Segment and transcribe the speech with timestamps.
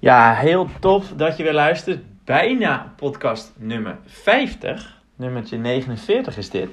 [0.00, 2.00] Ja, heel tof dat je weer luistert.
[2.24, 5.02] Bijna podcast nummer 50.
[5.16, 6.68] Nummertje 49 is dit.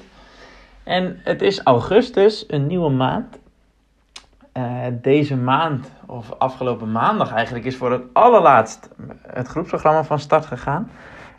[0.83, 3.39] En het is augustus, een nieuwe maand.
[4.57, 8.89] Uh, deze maand, of afgelopen maandag eigenlijk, is voor het allerlaatst
[9.21, 10.91] het groepsprogramma van start gegaan.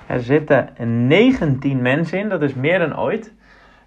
[0.07, 0.68] Er zitten
[1.07, 3.32] 19 mensen in, dat is meer dan ooit.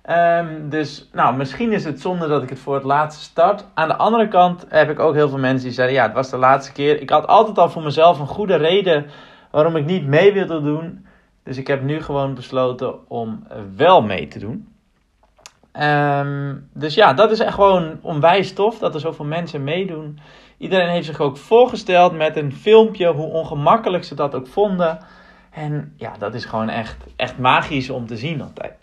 [0.09, 3.65] Um, dus nou, misschien is het zonde dat ik het voor het laatste start.
[3.73, 6.29] Aan de andere kant heb ik ook heel veel mensen die zeiden: ja, het was
[6.29, 7.01] de laatste keer.
[7.01, 9.05] Ik had altijd al voor mezelf een goede reden
[9.51, 11.05] waarom ik niet mee wilde doen.
[11.43, 14.67] Dus ik heb nu gewoon besloten om wel mee te doen.
[15.79, 20.19] Um, dus ja, dat is echt gewoon onwijs tof dat er zoveel mensen meedoen.
[20.57, 24.99] Iedereen heeft zich ook voorgesteld met een filmpje, hoe ongemakkelijk ze dat ook vonden.
[25.51, 28.73] En ja, dat is gewoon echt, echt magisch om te zien altijd.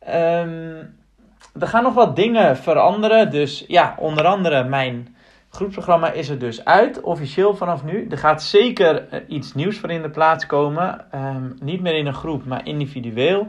[0.00, 3.30] Er gaan nog wat dingen veranderen.
[3.30, 5.16] Dus ja, onder andere mijn
[5.50, 8.06] groepsprogramma is er dus uit, officieel vanaf nu.
[8.10, 11.04] Er gaat zeker eh, iets nieuws voor in de plaats komen.
[11.14, 13.48] Um, niet meer in een groep, maar individueel.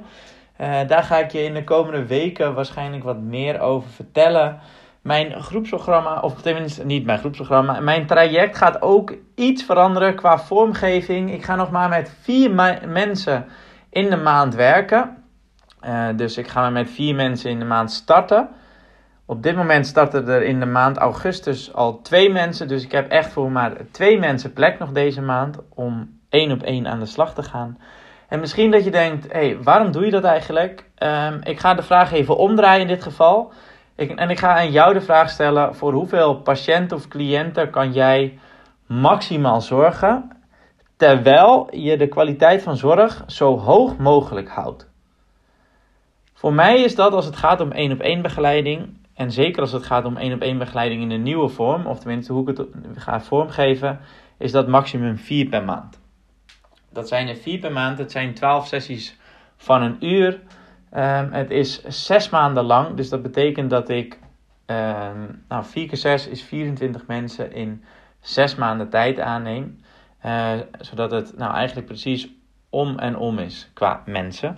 [0.61, 4.59] Uh, daar ga ik je in de komende weken waarschijnlijk wat meer over vertellen.
[5.01, 11.33] Mijn groepsprogramma, of tenminste niet mijn groepsprogramma, mijn traject gaat ook iets veranderen qua vormgeving.
[11.33, 12.51] Ik ga nog maar met vier
[12.87, 13.45] mensen
[13.89, 15.20] in de maand werken.
[15.85, 18.49] Uh, dus ik ga met vier mensen in de maand starten.
[19.25, 22.67] Op dit moment starten er in de maand augustus al twee mensen.
[22.67, 26.63] Dus ik heb echt voor maar twee mensen plek nog deze maand om één op
[26.63, 27.77] één aan de slag te gaan.
[28.27, 30.85] En misschien dat je denkt, hé, hey, waarom doe je dat eigenlijk?
[30.97, 33.51] Um, ik ga de vraag even omdraaien in dit geval.
[33.95, 37.91] Ik, en ik ga aan jou de vraag stellen, voor hoeveel patiënten of cliënten kan
[37.91, 38.39] jij
[38.85, 40.31] maximaal zorgen,
[40.97, 44.90] terwijl je de kwaliteit van zorg zo hoog mogelijk houdt?
[46.41, 49.71] Voor mij is dat als het gaat om één op één begeleiding, en zeker als
[49.71, 52.57] het gaat om één op één begeleiding in een nieuwe vorm, of tenminste hoe ik
[52.57, 53.99] het ga vormgeven,
[54.37, 56.01] is dat maximum vier per maand.
[56.89, 59.17] Dat zijn er vier per maand, het zijn twaalf sessies
[59.57, 60.39] van een uur.
[60.93, 64.19] Um, het is zes maanden lang, dus dat betekent dat ik,
[64.65, 67.83] um, nou 4 keer 6 is 24 mensen in
[68.19, 69.79] zes maanden tijd aanneem.
[70.25, 72.29] Uh, zodat het nou eigenlijk precies
[72.69, 74.57] om en om is qua mensen.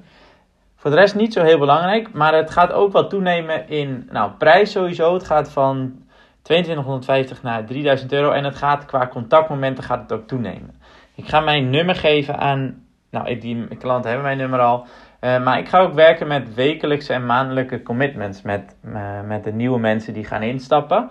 [0.84, 4.32] Voor de rest niet zo heel belangrijk, maar het gaat ook wat toenemen in nou,
[4.32, 5.14] prijs sowieso.
[5.14, 6.04] Het gaat van
[6.42, 10.82] 2250 naar 3000 euro en het gaat qua contactmomenten gaat het ook toenemen.
[11.16, 14.86] Ik ga mijn nummer geven aan, nou die klanten hebben mijn nummer al,
[15.22, 19.54] uh, maar ik ga ook werken met wekelijkse en maandelijke commitments met, uh, met de
[19.54, 21.10] nieuwe mensen die gaan instappen.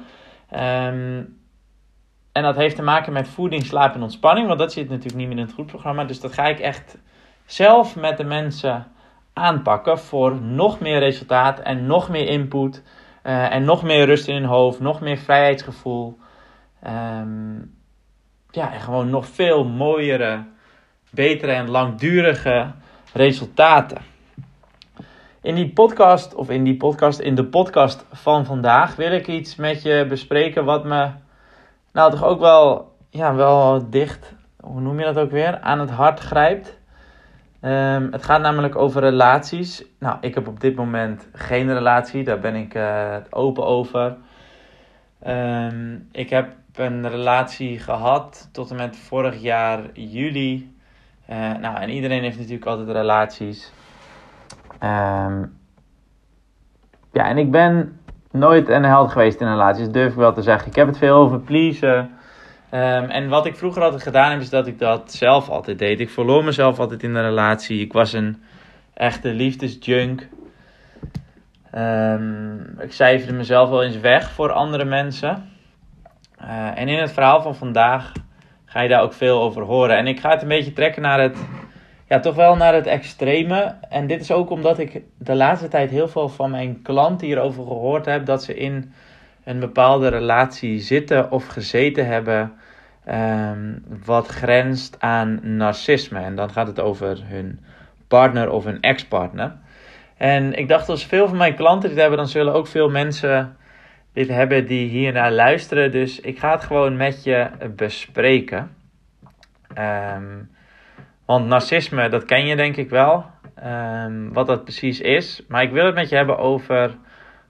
[0.51, 1.41] Um,
[2.33, 5.29] en dat heeft te maken met voeding, slaap en ontspanning, want dat zit natuurlijk niet
[5.29, 6.05] meer in het groepprogramma.
[6.05, 6.99] Dus dat ga ik echt
[7.47, 8.92] zelf met de mensen
[9.33, 12.83] aanpakken voor nog meer resultaat en nog meer input.
[13.25, 16.19] Uh, en nog meer rust in hun hoofd, nog meer vrijheidsgevoel.
[16.87, 17.75] Um,
[18.51, 20.45] ja, en gewoon nog veel mooiere,
[21.11, 22.71] betere en langdurige
[23.13, 23.99] resultaten.
[25.43, 29.57] In die podcast, of in die podcast, in de podcast van vandaag, wil ik iets
[29.57, 31.11] met je bespreken wat me,
[31.93, 35.91] nou toch ook wel, ja, wel dicht, hoe noem je dat ook weer, aan het
[35.91, 36.79] hart grijpt.
[37.65, 39.85] Um, het gaat namelijk over relaties.
[39.99, 44.17] Nou, ik heb op dit moment geen relatie, daar ben ik uh, open over.
[45.27, 50.77] Um, ik heb een relatie gehad tot en met vorig jaar juli.
[51.31, 53.73] Uh, nou, en iedereen heeft natuurlijk altijd relaties.
[54.83, 55.59] Um,
[57.13, 58.01] ja, en ik ben
[58.31, 60.69] nooit een held geweest in relaties, durf ik wel te zeggen.
[60.69, 62.11] Ik heb het veel over pleasen.
[62.75, 66.01] Um, en wat ik vroeger altijd gedaan heb, is dat ik dat zelf altijd deed.
[66.01, 67.81] Ik verloor mezelf altijd in de relatie.
[67.81, 68.43] Ik was een
[68.95, 70.29] echte liefdesjunk.
[71.75, 75.49] Um, ik cijferde mezelf wel eens weg voor andere mensen.
[76.41, 78.13] Uh, en in het verhaal van vandaag
[78.65, 79.97] ga je daar ook veel over horen.
[79.97, 81.39] En ik ga het een beetje trekken naar het,
[82.09, 83.75] ja, toch wel naar het extreme.
[83.89, 87.65] En dit is ook omdat ik de laatste tijd heel veel van mijn klanten hierover
[87.65, 88.27] gehoord heb.
[88.27, 88.93] Dat ze in
[89.45, 92.53] een bepaalde relatie zitten of gezeten hebben.
[93.09, 96.19] Um, wat grenst aan narcisme.
[96.19, 97.61] En dan gaat het over hun
[98.09, 99.57] partner of hun ex-partner.
[100.17, 103.57] En ik dacht, als veel van mijn klanten dit hebben, dan zullen ook veel mensen
[104.13, 105.91] dit hebben die hier naar luisteren.
[105.91, 108.71] Dus ik ga het gewoon met je bespreken.
[109.79, 110.51] Um,
[111.27, 113.25] want narcisme, dat ken je denk ik wel.
[113.65, 115.45] Um, wat dat precies is.
[115.49, 116.97] Maar ik wil het met je hebben over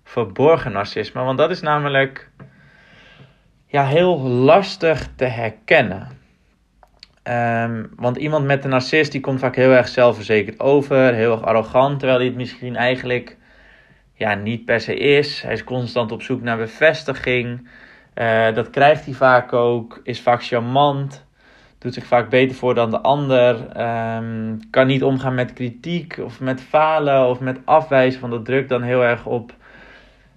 [0.04, 1.22] verborgen narcisme.
[1.22, 2.30] Want dat is namelijk
[3.66, 6.20] ja, heel lastig te herkennen.
[7.24, 11.42] Um, want iemand met een narcist die komt vaak heel erg zelfverzekerd over, heel erg
[11.42, 13.36] arrogant, terwijl hij het misschien eigenlijk
[14.14, 15.42] ja, niet per se is.
[15.42, 17.68] Hij is constant op zoek naar bevestiging.
[18.14, 21.26] Uh, dat krijgt hij vaak ook, is vaak charmant.
[21.78, 26.40] doet zich vaak beter voor dan de ander, ehm, kan niet omgaan met kritiek of
[26.40, 29.52] met falen of met afwijzen van dat drukt dan heel erg op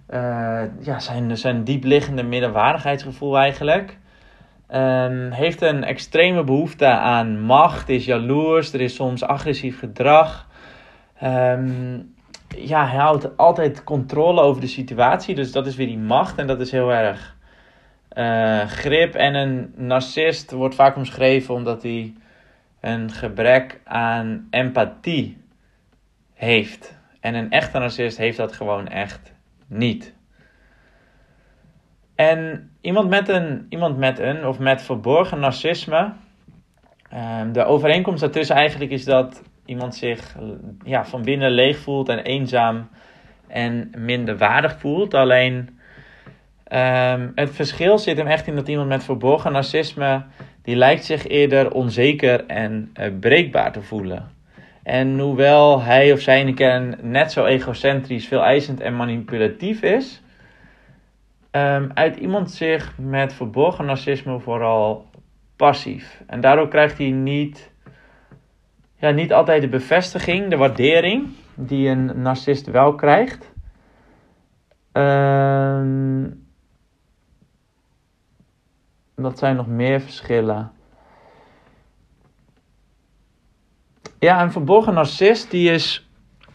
[0.10, 3.98] uh, ja, zijn, zijn diepliggende middenwaardigheidsgevoel eigenlijk.
[4.74, 10.48] Um, heeft een extreme behoefte aan macht, is jaloers, er is soms agressief gedrag.
[11.24, 12.14] Um,
[12.48, 16.48] ja, hij houdt altijd controle over de situatie, dus dat is weer die macht en
[16.48, 17.36] dat is heel erg
[18.14, 19.16] uh, grip.
[19.16, 22.14] En een narcist wordt vaak omschreven omdat hij
[22.82, 25.38] een gebrek aan empathie
[26.34, 26.98] heeft.
[27.20, 29.34] En een echte narcist heeft dat gewoon echt
[29.68, 30.16] niet.
[32.16, 36.14] En iemand met een, iemand met een of met verborgen narcisme.
[37.14, 40.36] Um, de overeenkomst daartussen eigenlijk is dat iemand zich
[40.84, 42.90] ja, van binnen leeg voelt en eenzaam
[43.48, 45.14] en minder waardig voelt.
[45.14, 45.80] Alleen
[46.74, 50.24] um, het verschil zit hem echt in dat iemand met verborgen narcisme,
[50.62, 54.35] die lijkt zich eerder onzeker en uh, breekbaar te voelen.
[54.86, 60.22] En hoewel hij of zij in kern net zo egocentrisch, veel eisend en manipulatief is,
[61.52, 65.10] um, uit iemand zich met verborgen narcisme vooral
[65.56, 66.24] passief.
[66.28, 67.72] En daardoor krijgt hij niet,
[68.96, 73.54] ja, niet altijd de bevestiging, de waardering die een narcist wel krijgt.
[74.94, 76.48] Um,
[79.16, 80.72] wat zijn nog meer verschillen?
[84.20, 86.08] Ja, een verborgen narcist die is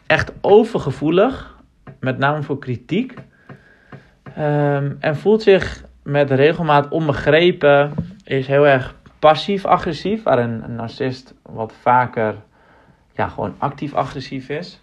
[0.06, 1.56] echt overgevoelig,
[2.00, 3.14] met name voor kritiek.
[4.38, 11.72] Um, en voelt zich met regelmaat onbegrepen, is heel erg passief-agressief, waar een, narcist wat
[11.80, 12.34] vaker
[13.12, 14.80] ja, gewoon actief-agressief is.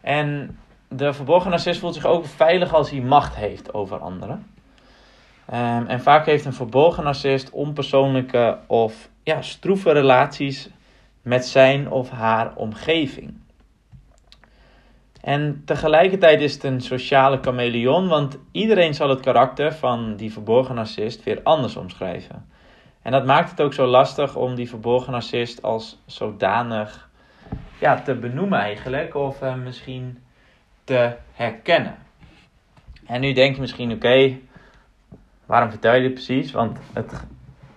[0.00, 4.46] En de verborgen narcist voelt zich ook veilig als hij macht heeft over anderen.
[5.54, 10.70] Um, en vaak heeft een verborgen narcist onpersoonlijke of ja, stroeve relaties
[11.28, 13.40] met zijn of haar omgeving.
[15.20, 20.74] En tegelijkertijd is het een sociale chameleon, want iedereen zal het karakter van die verborgen
[20.74, 22.48] narcist weer anders omschrijven.
[23.02, 27.10] En dat maakt het ook zo lastig om die verborgen narcist als zodanig
[27.80, 30.18] ja, te benoemen eigenlijk, of misschien
[30.84, 31.96] te herkennen.
[33.06, 34.38] En nu denk je misschien, oké,
[35.46, 36.52] waarom vertel je dit precies?
[36.52, 37.26] Want het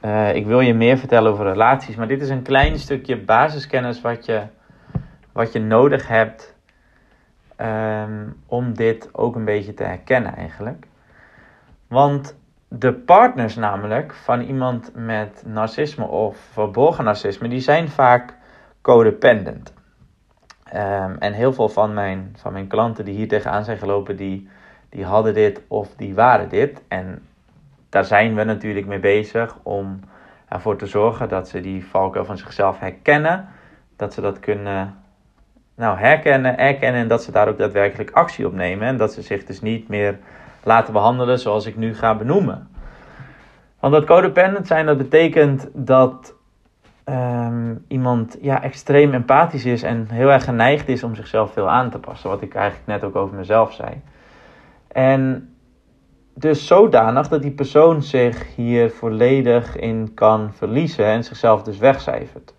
[0.01, 4.01] uh, ik wil je meer vertellen over relaties, maar dit is een klein stukje basiskennis
[4.01, 4.43] wat je,
[5.31, 6.55] wat je nodig hebt
[7.61, 10.87] um, om dit ook een beetje te herkennen eigenlijk.
[11.87, 18.33] Want de partners namelijk van iemand met narcisme of verborgen narcisme, die zijn vaak
[18.81, 19.73] codependent.
[20.73, 24.49] Um, en heel veel van mijn, van mijn klanten die hier tegenaan zijn gelopen, die,
[24.89, 26.83] die hadden dit of die waren dit.
[26.87, 27.27] En
[27.91, 29.99] daar zijn we natuurlijk mee bezig om
[30.47, 33.47] ervoor te zorgen dat ze die valkuil van zichzelf herkennen.
[33.95, 34.95] Dat ze dat kunnen
[35.75, 38.87] nou, herkennen, erkennen en dat ze daar ook daadwerkelijk actie op nemen.
[38.87, 40.17] En dat ze zich dus niet meer
[40.63, 42.69] laten behandelen zoals ik nu ga benoemen.
[43.79, 46.33] Want dat codependent zijn, dat betekent dat
[47.05, 51.89] um, iemand ja, extreem empathisch is en heel erg geneigd is om zichzelf veel aan
[51.89, 52.29] te passen.
[52.29, 54.01] Wat ik eigenlijk net ook over mezelf zei.
[54.87, 55.50] En
[56.41, 62.53] dus zodanig dat die persoon zich hier volledig in kan verliezen en zichzelf dus wegcijfert.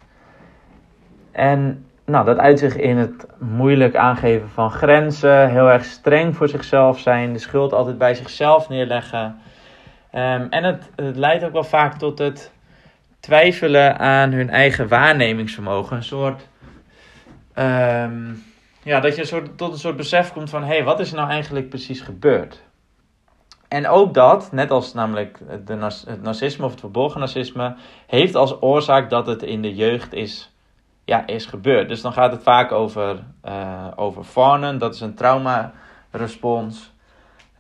[1.33, 6.49] En nou, dat uit zich in het moeilijk aangeven van grenzen, heel erg streng voor
[6.49, 9.37] zichzelf zijn, de schuld altijd bij zichzelf neerleggen.
[10.15, 12.53] Um, en het, het leidt ook wel vaak tot het
[13.21, 15.97] twijfelen aan hun eigen waarnemingsvermogen.
[15.97, 16.49] Een soort.
[17.55, 18.43] Um,
[18.83, 21.13] ja, dat je een soort, tot een soort besef komt van: hé, hey, wat is
[21.13, 22.63] nou eigenlijk precies gebeurd?
[23.73, 25.77] En ook dat, net als namelijk de,
[26.07, 27.75] het narcisme of het verborgen narcisme,
[28.07, 30.51] heeft als oorzaak dat het in de jeugd is,
[31.05, 31.89] ja, is gebeurd.
[31.89, 36.93] Dus dan gaat het vaak over, uh, over dat is een trauma-respons.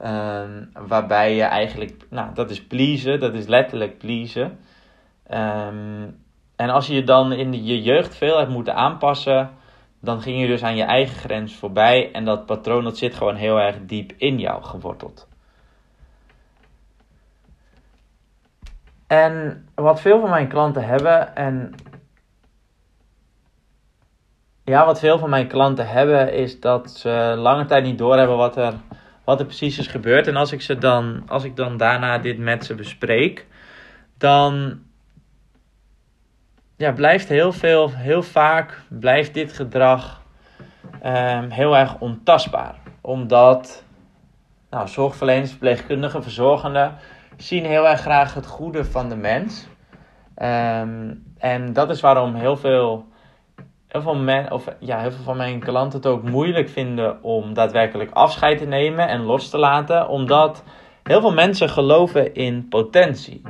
[0.04, 4.58] Um, waarbij je eigenlijk, nou, dat is pleasen, dat is letterlijk pleasen.
[5.30, 6.16] Um,
[6.56, 9.50] en als je je dan in je jeugd veel hebt moeten aanpassen,
[10.00, 12.12] dan ging je dus aan je eigen grens voorbij.
[12.12, 15.30] En dat patroon dat zit gewoon heel erg diep in jou geworteld.
[19.12, 21.74] En wat veel van mijn klanten hebben en
[24.64, 28.56] ja, wat veel van mijn klanten hebben is dat ze lange tijd niet doorhebben wat
[28.56, 28.74] er,
[29.24, 30.26] wat er precies is gebeurd.
[30.26, 33.46] En als ik, ze dan, als ik dan daarna dit met ze bespreek,
[34.18, 34.80] dan
[36.76, 40.22] ja, blijft heel veel, heel vaak blijft dit gedrag
[41.04, 42.74] um, heel erg ontastbaar.
[43.00, 43.84] Omdat
[44.70, 46.98] nou, zorgverleners, verpleegkundigen, verzorgenden
[47.36, 49.66] zien heel erg graag het goede van de mens.
[50.34, 53.06] Ehm, en dat is waarom heel veel,
[53.88, 57.54] heel, veel men, of, ja, heel veel van mijn klanten het ook moeilijk vinden om
[57.54, 60.08] daadwerkelijk afscheid te nemen en los te laten.
[60.08, 60.64] Omdat
[61.02, 63.42] heel veel mensen geloven in potentie.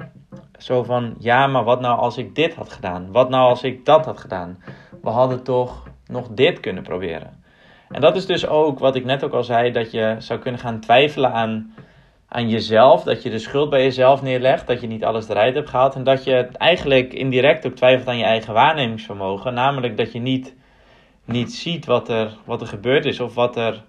[0.58, 3.12] Zo van, ja, maar wat nou als ik dit had gedaan?
[3.12, 4.62] Wat nou als ik dat had gedaan?
[5.02, 7.40] We hadden toch nog dit kunnen proberen.
[7.88, 10.60] En dat is dus ook wat ik net ook al zei, dat je zou kunnen
[10.60, 11.74] gaan twijfelen aan,
[12.32, 13.02] aan jezelf.
[13.02, 15.94] Dat je de schuld bij jezelf neerlegt, dat je niet alles eruit hebt gehaald.
[15.94, 19.54] En dat je eigenlijk indirect ook twijfelt aan je eigen waarnemingsvermogen.
[19.54, 20.56] Namelijk dat je niet,
[21.24, 23.84] niet ziet wat er, wat er gebeurd is of wat er,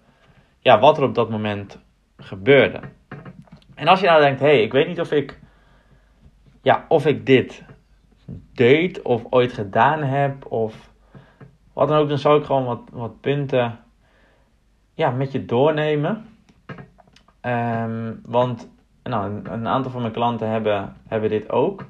[0.60, 1.80] ja, wat er op dat moment
[2.18, 2.80] gebeurde.
[3.76, 5.40] En als je nou denkt, hé, hey, ik weet niet of ik,
[6.62, 7.64] ja, of ik dit
[8.54, 10.92] deed of ooit gedaan heb of
[11.74, 13.80] wat dan ook, dan zou ik gewoon wat, wat punten
[14.94, 16.33] ja, met je doornemen.
[17.46, 18.70] Um, want
[19.04, 21.86] nou, een, aantal van mijn klanten hebben, hebben dit ook.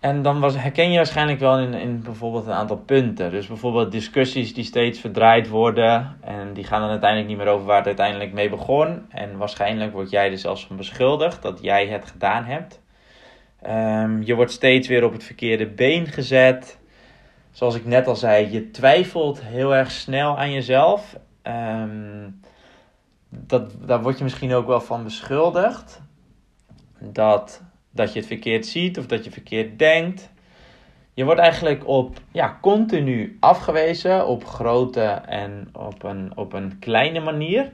[0.00, 3.30] En dan was, herken je waarschijnlijk wel in, in bijvoorbeeld een aantal punten.
[3.30, 6.16] Dus bijvoorbeeld discussies die steeds verdraaid worden.
[6.20, 9.06] En die gaan dan uiteindelijk niet meer over waar het uiteindelijk mee begon.
[9.08, 12.80] En waarschijnlijk word jij er zelfs van beschuldigd dat jij het gedaan hebt.
[13.66, 16.78] Um, je wordt steeds weer op het verkeerde been gezet
[17.56, 21.16] zoals ik net al zei, je twijfelt heel erg snel aan jezelf.
[21.42, 22.40] Um,
[23.46, 26.02] dat, daar word je misschien ook wel van beschuldigd.
[26.98, 30.30] Dat, dat je het verkeerd ziet of dat je verkeerd denkt.
[31.14, 37.20] Je wordt eigenlijk op ja, continu afgewezen op grote en op een, op een kleine
[37.20, 37.72] manier.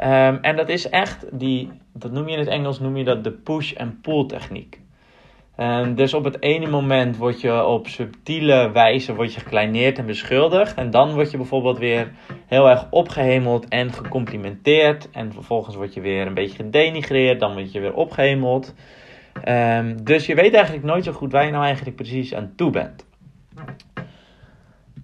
[0.00, 3.24] Um, en dat is echt die, dat noem je in het Engels, noem je dat
[3.24, 4.80] de push- en pull techniek.
[5.56, 10.06] Um, dus op het ene moment word je op subtiele wijze word je gekleineerd en
[10.06, 10.74] beschuldigd.
[10.74, 12.12] En dan word je bijvoorbeeld weer
[12.46, 15.10] heel erg opgehemeld en gecomplimenteerd.
[15.10, 17.40] En vervolgens word je weer een beetje gedenigreerd.
[17.40, 18.74] Dan word je weer opgehemeld.
[19.48, 22.70] Um, dus je weet eigenlijk nooit zo goed waar je nou eigenlijk precies aan toe
[22.70, 23.06] bent.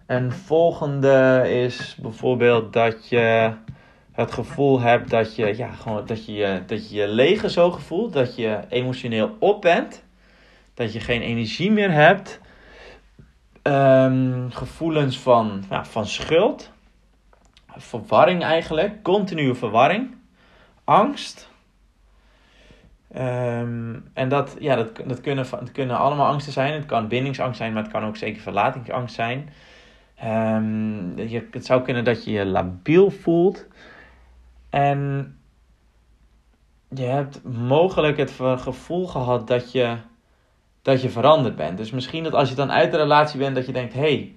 [0.07, 3.53] Een volgende is bijvoorbeeld dat je
[4.13, 8.13] het gevoel hebt dat je, ja, gewoon, dat je, dat je je lege zo gevoelt.
[8.13, 10.09] Dat je emotioneel op bent
[10.81, 12.41] dat je geen energie meer hebt.
[13.63, 16.73] Um, gevoelens van, ja, van schuld.
[17.77, 19.03] Verwarring eigenlijk.
[19.03, 20.17] Continue verwarring.
[20.85, 21.51] Angst.
[23.17, 26.73] Um, en dat, ja, dat, dat, kunnen, dat kunnen allemaal angsten zijn.
[26.73, 29.49] Het kan bindingsangst zijn, maar het kan ook zeker verlatingsangst zijn.
[30.25, 33.67] Um, je, het zou kunnen dat je je labiel voelt.
[34.71, 35.35] En
[36.89, 39.97] je hebt mogelijk het gevoel gehad dat je
[40.91, 41.77] dat je veranderd bent.
[41.77, 44.35] Dus misschien dat als je dan uit de relatie bent, dat je denkt: hé, hey,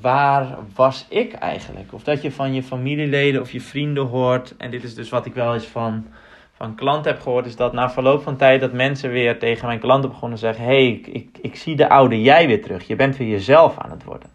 [0.00, 1.92] waar was ik eigenlijk?
[1.92, 4.56] Of dat je van je familieleden of je vrienden hoort.
[4.56, 6.06] En dit is dus wat ik wel eens van,
[6.52, 9.80] van klanten heb gehoord: is dat na verloop van tijd dat mensen weer tegen mijn
[9.80, 12.86] klanten begonnen zeggen: hé, hey, ik, ik, ik zie de oude jij weer terug.
[12.86, 14.30] Je bent weer jezelf aan het worden.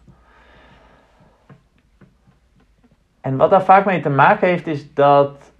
[3.20, 5.52] En wat daar vaak mee te maken heeft, is dat.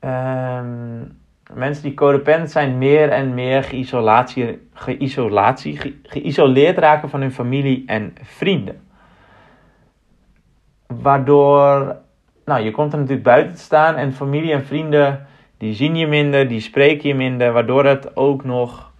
[0.00, 1.17] Um,
[1.54, 8.14] mensen die codependent zijn meer en meer geïsolatie, geïsolatie, geïsoleerd raken van hun familie en
[8.22, 8.80] vrienden.
[10.86, 11.96] Waardoor,
[12.44, 15.26] nou, je komt er natuurlijk buiten te staan en familie en vrienden,
[15.58, 18.92] die zien je minder, die spreken je minder, waardoor het ook nog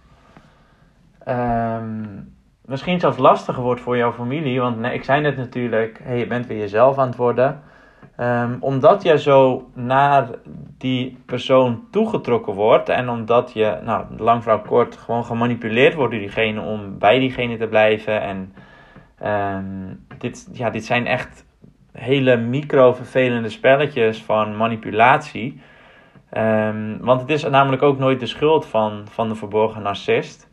[1.27, 2.33] um,
[2.65, 4.59] misschien zelfs lastiger wordt voor jouw familie.
[4.59, 7.61] Want nee, ik zei net natuurlijk, hey, je bent weer jezelf aan het worden.
[8.19, 10.29] Um, omdat je zo naar
[10.77, 16.21] die persoon toegetrokken wordt en omdat je, nou, lang vrouw kort, gewoon gemanipuleerd wordt door
[16.21, 18.21] diegene om bij diegene te blijven.
[18.21, 18.53] En
[19.57, 21.45] um, dit, ja, dit zijn echt
[21.91, 25.61] hele micro vervelende spelletjes van manipulatie.
[26.37, 30.49] Um, want het is namelijk ook nooit de schuld van, van de verborgen narcist.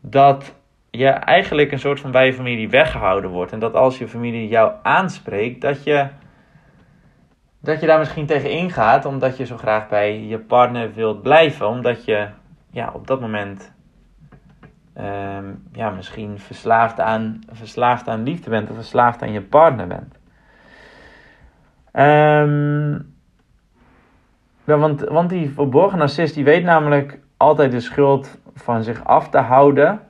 [0.00, 0.54] Dat
[0.90, 3.52] je eigenlijk een soort van bij je familie weggehouden wordt.
[3.52, 6.06] En dat als je familie jou aanspreekt, dat je
[7.60, 11.68] dat je daar misschien tegen ingaat omdat je zo graag bij je partner wilt blijven.
[11.68, 12.28] Omdat je
[12.70, 13.72] ja, op dat moment
[14.98, 20.18] um, ja, misschien verslaafd aan, verslaafd aan liefde bent of verslaafd aan je partner bent.
[24.64, 29.28] Ja, want, want die verborgen narcist die weet namelijk altijd de schuld van zich af
[29.28, 30.00] te houden.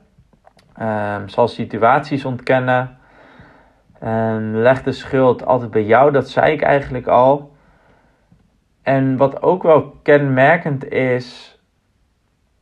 [0.81, 2.97] Um, zal situaties ontkennen.
[4.01, 7.51] En leg de schuld altijd bij jou, dat zei ik eigenlijk al.
[8.81, 11.59] En wat ook wel kenmerkend is,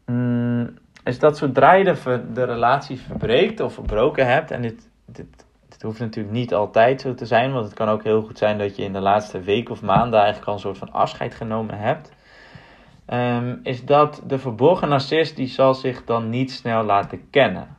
[0.06, 5.46] mm, is dat zodra je de, de relatie verbreekt of verbroken hebt, en dit, dit,
[5.70, 8.58] dit hoeft natuurlijk niet altijd zo te zijn, want het kan ook heel goed zijn
[8.58, 11.78] dat je in de laatste week of maanden eigenlijk al een soort van afscheid genomen
[11.78, 12.12] hebt.
[13.06, 17.78] ehm, is dat de verborgen narcist die zal zich dan niet snel laten kennen.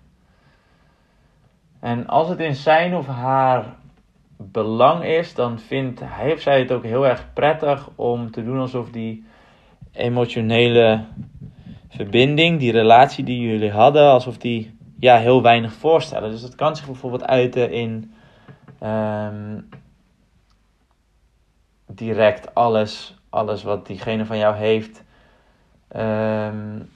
[1.80, 3.64] En als het in zijn of haar
[4.36, 8.58] belang is, dan vindt hij of zij het ook heel erg prettig om te doen
[8.58, 9.24] alsof die
[9.92, 11.04] emotionele
[11.88, 16.30] verbinding, die relatie die jullie hadden, alsof die ja, heel weinig voorstellen.
[16.30, 18.14] Dus dat kan zich bijvoorbeeld uiten in
[18.78, 19.60] ehm,
[21.86, 25.04] direct alles, alles wat diegene van jou heeft
[25.96, 26.90] um,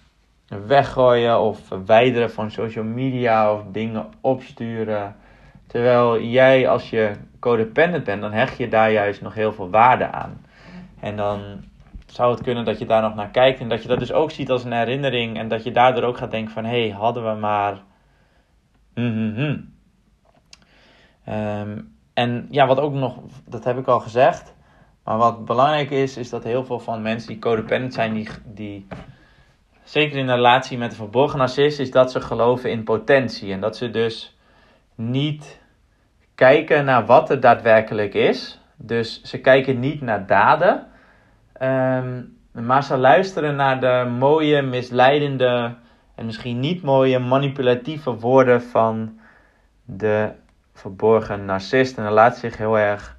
[0.67, 5.17] weggooien of verwijderen van social media of dingen opsturen.
[5.67, 10.11] Terwijl jij als je codependent bent, dan hecht je daar juist nog heel veel waarde
[10.11, 10.47] aan.
[11.01, 11.41] En dan
[12.07, 14.31] zou het kunnen dat je daar nog naar kijkt en dat je dat dus ook
[14.31, 17.35] ziet als een herinnering en dat je daardoor ook gaat denken van hé, hey, hadden
[17.35, 17.83] we maar.
[18.95, 19.73] Mm
[22.15, 23.19] en ja, wat ook nog,
[23.49, 24.55] dat heb ik al gezegd,
[25.05, 28.87] maar wat belangrijk is, is dat heel veel van mensen die codependent zijn, die, die
[29.85, 33.77] zeker in relatie met een verborgen narcist, is dat ze geloven in potentie en dat
[33.77, 34.37] ze dus
[34.95, 35.61] niet
[36.35, 38.61] kijken naar wat er daadwerkelijk is.
[38.77, 40.87] Dus ze kijken niet naar daden,
[41.55, 42.23] Ehm,
[42.53, 45.75] maar ze luisteren naar de mooie, misleidende
[46.15, 49.19] en misschien niet mooie, manipulatieve woorden van
[49.85, 50.31] de
[50.73, 51.99] verborgen narcist.
[51.99, 53.17] En dat laat zich heel erg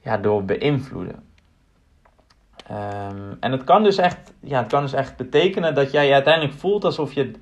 [0.00, 1.22] ja, door beïnvloeden.
[2.70, 6.12] Um, en het kan, dus echt, ja, het kan dus echt betekenen dat jij je
[6.12, 7.32] uiteindelijk voelt alsof je,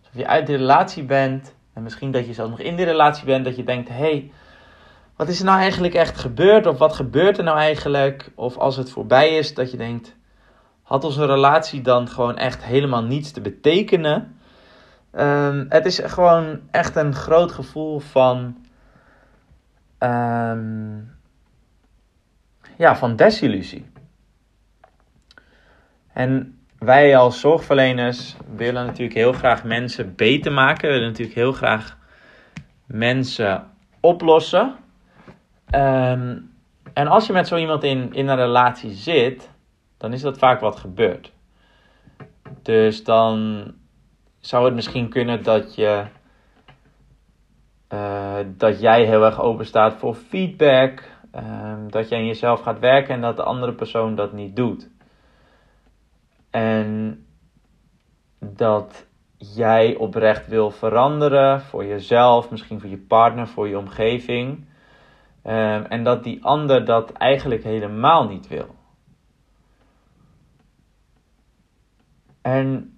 [0.00, 1.54] alsof je uit de relatie bent.
[1.72, 3.44] En misschien dat je zelfs nog in die relatie bent.
[3.44, 4.30] Dat je denkt, hé, hey,
[5.16, 6.66] wat is er nou eigenlijk echt gebeurd?
[6.66, 8.32] Of wat gebeurt er nou eigenlijk?
[8.34, 10.16] Of als het voorbij is, dat je denkt,
[10.82, 14.36] had onze relatie dan gewoon echt helemaal niets te betekenen?
[15.12, 18.56] Um, het is gewoon echt een groot gevoel van,
[19.98, 21.14] um,
[22.76, 23.91] ja, van desillusie.
[26.12, 30.88] En wij als zorgverleners willen natuurlijk heel graag mensen beter maken.
[30.88, 31.98] We willen natuurlijk heel graag
[32.86, 33.70] mensen
[34.00, 34.76] oplossen.
[35.70, 36.38] Ehm,
[36.92, 39.50] en als je met zo iemand in, in een relatie zit,
[39.98, 41.32] dan is dat vaak wat gebeurt.
[42.62, 43.64] Dus dan
[44.40, 46.04] zou het misschien kunnen dat je.
[47.94, 51.10] Uh, dat jij heel erg open staat voor feedback.
[51.36, 54.90] Um, dat je aan jezelf gaat werken en dat de andere persoon dat niet doet.
[56.52, 57.18] En
[58.38, 64.66] dat jij oprecht wil veranderen voor jezelf, misschien voor je partner, voor je omgeving.
[65.44, 68.74] Um, en dat die ander dat eigenlijk helemaal niet wil.
[72.42, 72.96] En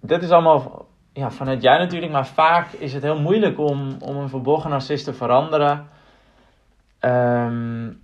[0.00, 4.16] dit is allemaal ja, vanuit jou natuurlijk, maar vaak is het heel moeilijk om, om
[4.16, 5.88] een verborgen narcist te veranderen.
[7.00, 8.00] Um,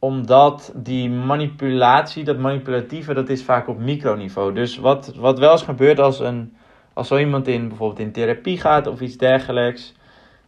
[0.00, 4.52] omdat die manipulatie, dat manipulatieve, dat is vaak op microniveau.
[4.52, 6.56] Dus wat, wat wel eens gebeurt als, een,
[6.92, 9.94] als zo iemand in, bijvoorbeeld in therapie gaat of iets dergelijks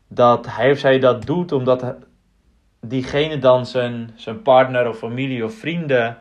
[0.08, 1.94] dat hij of zij dat doet omdat
[2.80, 6.16] diegene dan zijn, zijn partner of familie of vrienden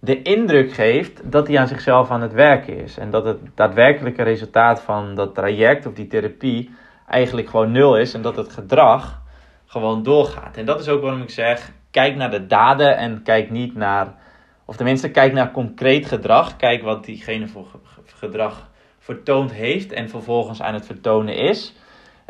[0.00, 2.98] de indruk geeft dat hij aan zichzelf aan het werken is.
[2.98, 6.70] En dat het daadwerkelijke resultaat van dat traject of die therapie
[7.06, 9.22] eigenlijk gewoon nul is en dat het gedrag
[9.66, 10.56] gewoon doorgaat.
[10.56, 14.14] En dat is ook waarom ik zeg: kijk naar de daden en kijk niet naar,
[14.64, 16.56] of tenminste, kijk naar concreet gedrag.
[16.56, 17.66] Kijk wat diegene voor
[18.04, 21.74] gedrag vertoond heeft en vervolgens aan het vertonen is.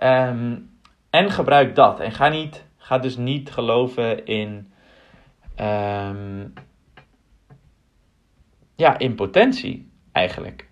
[0.03, 0.71] Um,
[1.11, 2.01] en gebruik dat.
[2.01, 4.73] En ga, niet, ga dus niet geloven in,
[5.61, 6.53] um,
[8.77, 10.69] ja, in potentie eigenlijk.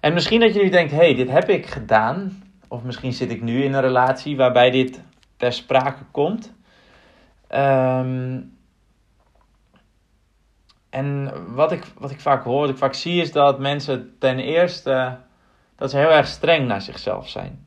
[0.00, 2.42] En misschien dat je nu denkt, hey, dit heb ik gedaan.
[2.68, 5.02] Of misschien zit ik nu in een relatie waarbij dit
[5.40, 6.54] ter sprake komt.
[7.54, 8.58] Um,
[10.90, 14.38] en wat ik, wat ik vaak hoor, wat ik vaak zie, is dat mensen ten
[14.38, 15.18] eerste
[15.76, 17.66] dat ze heel erg streng naar zichzelf zijn.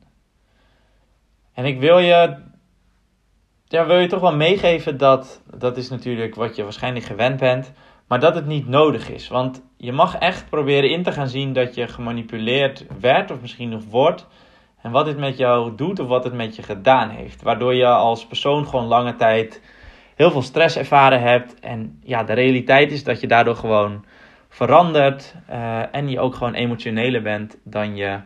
[1.52, 2.36] En ik wil je,
[3.64, 7.72] ja, wil je toch wel meegeven dat, dat is natuurlijk wat je waarschijnlijk gewend bent,
[8.06, 9.28] maar dat het niet nodig is.
[9.28, 13.68] Want je mag echt proberen in te gaan zien dat je gemanipuleerd werd of misschien
[13.68, 14.26] nog wordt.
[14.84, 17.42] En wat dit met jou doet of wat het met je gedaan heeft.
[17.42, 19.62] Waardoor je als persoon gewoon lange tijd
[20.14, 21.60] heel veel stress ervaren hebt.
[21.60, 24.04] En ja, de realiteit is dat je daardoor gewoon
[24.48, 25.34] verandert.
[25.50, 28.20] Uh, en je ook gewoon emotioneler bent dan je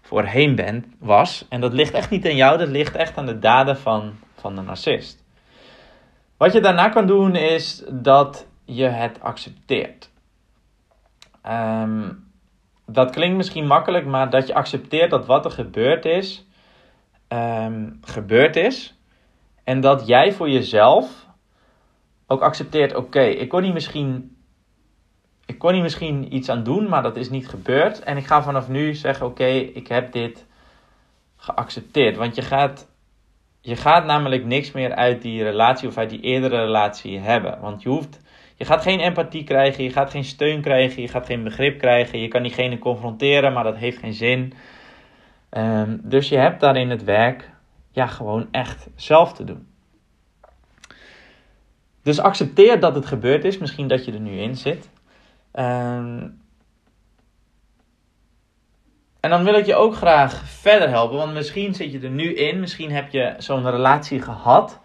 [0.00, 1.46] voorheen bent, was.
[1.48, 4.54] En dat ligt echt niet aan jou, dat ligt echt aan de daden van, van
[4.54, 5.24] de narcist.
[6.36, 10.10] Wat je daarna kan doen is dat je het accepteert.
[11.46, 12.31] Um,
[12.86, 16.46] dat klinkt misschien makkelijk, maar dat je accepteert dat wat er gebeurd is,
[17.28, 18.94] um, gebeurd is.
[19.64, 21.26] En dat jij voor jezelf
[22.26, 24.36] ook accepteert: oké, ik kon hier misschien.
[25.46, 28.02] Ik kon hier misschien iets aan doen, maar dat is niet gebeurd.
[28.02, 30.46] En ik ga vanaf nu zeggen: oké, ik heb dit
[31.36, 32.16] geaccepteerd.
[32.16, 32.88] Want je gaat,
[33.60, 37.60] je gaat namelijk niks meer uit die relatie of uit die eerdere relatie hebben.
[37.60, 38.20] Want je hoeft
[38.56, 42.18] je gaat geen empathie krijgen, je gaat geen steun krijgen, je gaat geen begrip krijgen.
[42.18, 44.52] Je kan diegene confronteren, maar dat heeft geen zin.
[45.50, 47.50] Um, dus je hebt daarin het werk
[47.90, 49.66] ja, gewoon echt zelf te doen.
[52.02, 54.90] Dus accepteer dat het gebeurd is, misschien dat je er nu in zit.
[55.54, 56.40] Um,
[59.20, 62.34] en dan wil ik je ook graag verder helpen, want misschien zit je er nu
[62.34, 64.80] in, misschien heb je zo'n relatie gehad.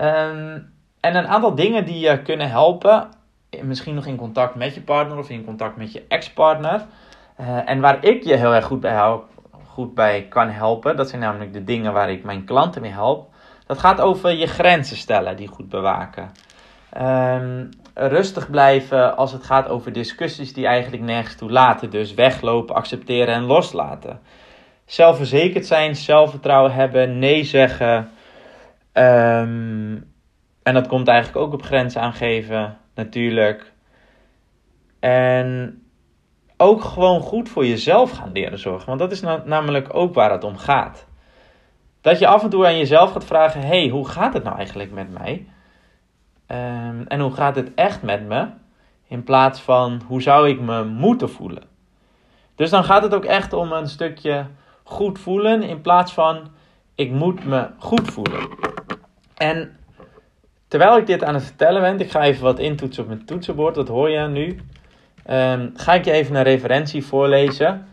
[0.00, 3.08] Um, en een aantal dingen die je kunnen helpen,
[3.62, 6.86] misschien nog in contact met je partner of in contact met je ex-partner.
[7.40, 9.28] Uh, en waar ik je heel erg goed bij, help,
[9.66, 13.30] goed bij kan helpen, dat zijn namelijk de dingen waar ik mijn klanten mee help.
[13.66, 16.30] Dat gaat over je grenzen stellen, die goed bewaken.
[17.00, 21.90] Um, rustig blijven als het gaat over discussies die eigenlijk nergens toe laten.
[21.90, 24.20] Dus weglopen, accepteren en loslaten.
[24.84, 28.10] Zelfverzekerd zijn, zelfvertrouwen hebben, nee zeggen.
[28.92, 30.12] Um,
[30.68, 33.72] en dat komt eigenlijk ook op grenzen aangeven, natuurlijk.
[35.00, 35.82] En
[36.56, 38.86] ook gewoon goed voor jezelf gaan leren zorgen.
[38.86, 41.06] Want dat is namelijk ook waar het om gaat.
[42.00, 44.92] Dat je af en toe aan jezelf gaat vragen: hey, hoe gaat het nou eigenlijk
[44.92, 45.46] met mij?
[46.46, 48.48] Um, en hoe gaat het echt met me?
[49.06, 51.64] In plaats van hoe zou ik me moeten voelen?
[52.54, 54.46] Dus dan gaat het ook echt om een stukje
[54.82, 56.48] goed voelen in plaats van
[56.94, 58.48] ik moet me goed voelen.
[59.34, 59.77] En
[60.68, 63.74] Terwijl ik dit aan het vertellen ben, ik ga even wat intoetsen op mijn toetsenbord,
[63.74, 64.60] dat hoor je nu.
[65.30, 67.86] Um, ga ik je even een referentie voorlezen.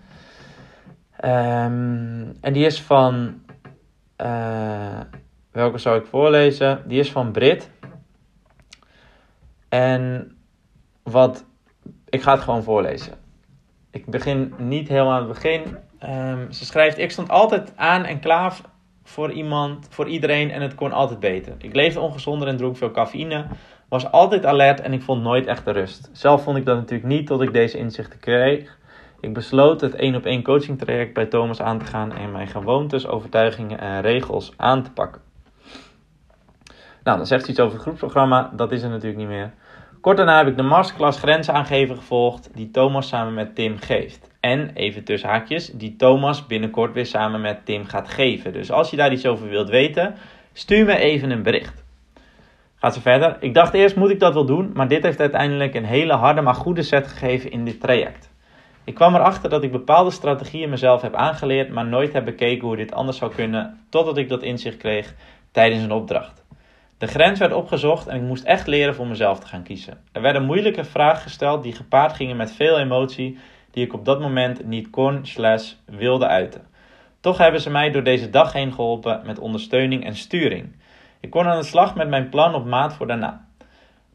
[1.25, 3.41] Um, en die is van.
[4.21, 4.99] Uh,
[5.51, 6.83] welke zou ik voorlezen?
[6.87, 7.69] Die is van Brit.
[9.69, 10.35] En
[11.03, 11.45] wat.
[12.09, 13.13] Ik ga het gewoon voorlezen.
[13.91, 15.77] Ik begin niet helemaal aan het begin.
[16.03, 18.59] Um, ze schrijft: Ik stond altijd aan en klaar
[19.07, 21.53] voor iemand, voor iedereen en het kon altijd beter.
[21.57, 23.45] Ik leefde ongezonder en dronk veel cafeïne,
[23.89, 26.09] was altijd alert en ik vond nooit echt de rust.
[26.13, 28.77] Zelf vond ik dat natuurlijk niet tot ik deze inzichten kreeg.
[29.19, 32.47] Ik besloot het één op één coaching traject bij Thomas aan te gaan en mijn
[32.47, 35.21] gewoontes, overtuigingen en regels aan te pakken.
[37.03, 39.53] Nou, dan zegt ze iets over het groepsprogramma, dat is er natuurlijk niet meer.
[40.05, 44.29] Kort daarna heb ik de masterclass grenzen aangeven gevolgd, die Thomas samen met Tim geeft.
[44.39, 48.53] En even tussen haakjes, die Thomas binnenkort weer samen met Tim gaat geven.
[48.53, 50.15] Dus als je daar iets over wilt weten,
[50.53, 51.83] stuur me even een bericht.
[52.75, 53.37] Gaat ze verder.
[53.39, 56.41] Ik dacht eerst moet ik dat wel doen, maar dit heeft uiteindelijk een hele harde
[56.41, 58.31] maar goede set gegeven in dit traject.
[58.83, 62.75] Ik kwam erachter dat ik bepaalde strategieën mezelf heb aangeleerd, maar nooit heb bekeken hoe
[62.75, 65.13] dit anders zou kunnen, totdat ik dat inzicht kreeg
[65.51, 66.44] tijdens een opdracht.
[66.97, 69.97] De grens werd opgezocht en ik moest echt leren voor mezelf te gaan kiezen.
[70.11, 73.37] Er werden moeilijke vragen gesteld die gepaard gingen met veel emotie
[73.71, 76.67] die ik op dat moment niet kon slash wilde uiten.
[77.19, 80.75] Toch hebben ze mij door deze dag heen geholpen met ondersteuning en sturing.
[81.19, 83.45] Ik kon aan de slag met mijn plan op maat voor daarna.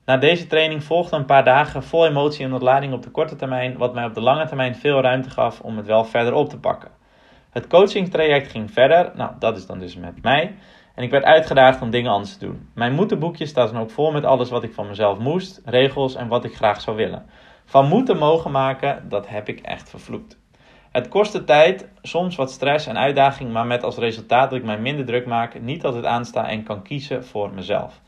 [0.05, 3.77] Na deze training volgden een paar dagen vol emotie en ontlading op de korte termijn,
[3.77, 6.59] wat mij op de lange termijn veel ruimte gaf om het wel verder op te
[6.59, 6.90] pakken.
[7.51, 10.55] Het coachingstraject ging verder, nou dat is dan dus met mij,
[11.00, 12.68] en ik werd uitgedaagd om dingen anders te doen.
[12.74, 16.28] Mijn moetenboekje staat dan ook vol met alles wat ik van mezelf moest, regels en
[16.28, 17.26] wat ik graag zou willen.
[17.64, 20.38] Van moeten mogen maken, dat heb ik echt vervloekt.
[20.90, 24.78] Het kostte tijd, soms wat stress en uitdaging, maar met als resultaat dat ik mij
[24.78, 28.00] minder druk maak, niet altijd aansta en kan kiezen voor mezelf.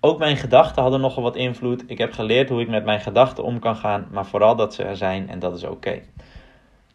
[0.00, 1.84] Ook mijn gedachten hadden nogal wat invloed.
[1.86, 4.82] Ik heb geleerd hoe ik met mijn gedachten om kan gaan, maar vooral dat ze
[4.82, 6.02] er zijn en dat is oké.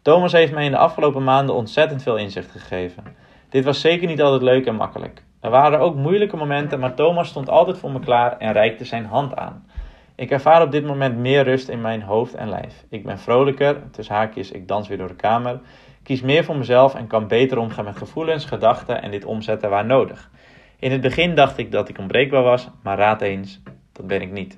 [0.02, 3.21] Thomas heeft mij in de afgelopen maanden ontzettend veel inzicht gegeven.
[3.52, 5.22] Dit was zeker niet altijd leuk en makkelijk.
[5.40, 9.04] Er waren ook moeilijke momenten, maar Thomas stond altijd voor me klaar en reikte zijn
[9.04, 9.66] hand aan.
[10.14, 12.84] Ik ervaar op dit moment meer rust in mijn hoofd en lijf.
[12.88, 15.60] Ik ben vrolijker, tussen haakjes, ik dans weer door de kamer.
[16.02, 19.86] Kies meer voor mezelf en kan beter omgaan met gevoelens, gedachten en dit omzetten waar
[19.86, 20.30] nodig.
[20.78, 23.62] In het begin dacht ik dat ik onbreekbaar was, maar raad eens,
[23.92, 24.56] dat ben ik niet.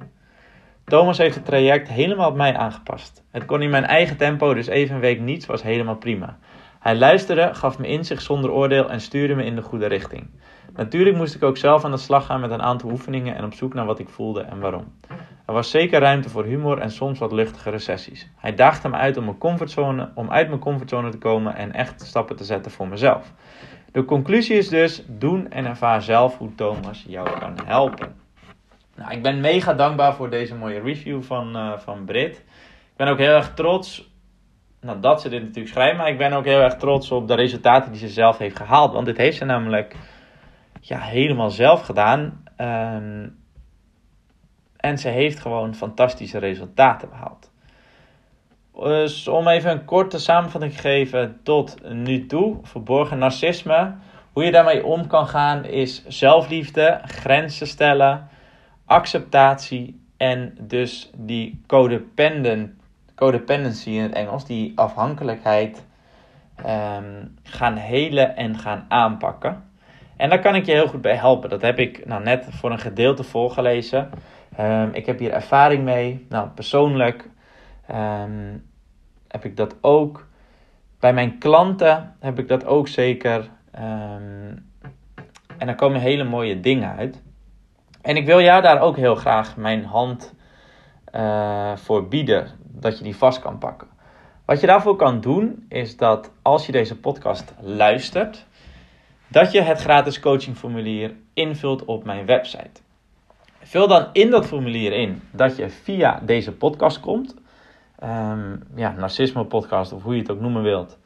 [0.85, 3.25] Thomas heeft het traject helemaal op mij aangepast.
[3.31, 6.39] Het kon in mijn eigen tempo, dus even een week niets was helemaal prima.
[6.85, 10.31] Hij luisterde, gaf me inzicht zonder oordeel en stuurde me in de goede richting.
[10.75, 13.55] Natuurlijk moest ik ook zelf aan de slag gaan met een aantal oefeningen en op
[13.55, 14.93] zoek naar wat ik voelde en waarom.
[15.47, 18.31] Er was zeker ruimte voor humor en soms wat luchtigere sessies.
[18.37, 22.03] Hij daagde me uit om, mijn comfortzone, om uit mijn comfortzone te komen en echt
[22.03, 23.33] stappen te zetten voor mezelf.
[23.93, 28.15] De conclusie is dus: doen en ervaar zelf hoe Thomas jou kan helpen.
[28.97, 32.37] Nou, ik ben mega dankbaar voor deze mooie review van, uh, van Brit.
[32.37, 34.13] Ik ben ook heel erg trots
[34.85, 37.35] nou, dat ze dit natuurlijk schrijft, maar ik ben ook heel erg trots op de
[37.35, 38.93] resultaten die ze zelf heeft gehaald.
[38.93, 39.97] Want dit heeft ze namelijk
[40.81, 42.45] ja, helemaal zelf gedaan.
[42.61, 43.43] Um,
[44.77, 47.53] En ze heeft gewoon fantastische resultaten behaald.
[48.75, 53.95] Dus om even een korte samenvatting te geven tot nu toe, verborgen narcisme.
[54.33, 58.29] Hoe je daarmee om kan gaan is zelfliefde, grenzen stellen,
[58.85, 62.71] acceptatie en dus die codependent,
[63.15, 65.87] codependency in het Engels, die afhankelijkheid
[66.59, 69.63] um, gaan helen en gaan aanpakken.
[70.17, 71.51] En daar kan ik je heel goed bij helpen.
[71.51, 74.11] Dat heb ik nou net voor een gedeelte voorgelezen.
[74.61, 76.27] Um, ik heb hier ervaring mee.
[76.29, 77.31] Nou, persoonlijk
[77.91, 78.67] um,
[79.29, 80.27] heb ik dat ook.
[81.01, 83.49] Bij mijn klanten heb ik dat ook zeker.
[85.59, 87.23] En daar komen hele mooie dingen uit.
[88.03, 90.35] En ik wil jou daar ook heel graag mijn hand
[91.15, 92.49] uh, voor bieden.
[92.81, 93.89] Dat je die vast kan pakken.
[94.45, 98.47] Wat je daarvoor kan doen, is dat als je deze podcast luistert,
[99.29, 102.83] dat je het gratis coachingformulier invult op mijn website.
[103.61, 107.35] Vul dan in dat formulier in dat je via deze podcast komt.
[108.05, 110.99] Um, ja, narcisme podcast of hoe je het ook noemen wilt.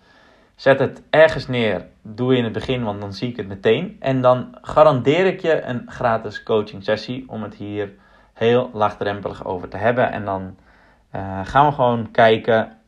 [0.55, 1.87] Zet het ergens neer.
[2.03, 3.97] Doe in het begin, want dan zie ik het meteen.
[4.01, 7.93] En dan garandeer ik je een gratis coaching sessie om het hier
[8.33, 10.13] heel laagdrempelig over te hebben.
[10.13, 10.57] En dan
[11.15, 12.79] uh, gaan we gewoon kijken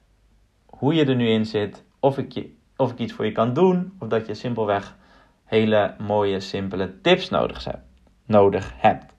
[0.67, 1.85] hoe je er nu in zit.
[2.01, 3.93] Of ik, je, of ik iets voor je kan doen.
[3.99, 4.97] Of dat je simpelweg
[5.45, 7.67] hele mooie, simpele tips nodig.
[8.27, 9.13] Nodig hebt.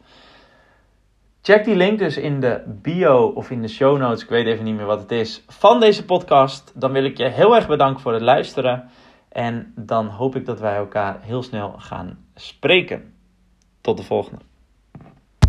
[1.42, 4.66] Check die link dus in de bio of in de show notes, ik weet even
[4.66, 6.72] niet meer wat het is, van deze podcast.
[6.76, 8.90] Dan wil ik je heel erg bedanken voor het luisteren.
[9.30, 13.14] En dan hoop ik dat wij elkaar heel snel gaan spreken.
[13.82, 14.51] Tot de volgende.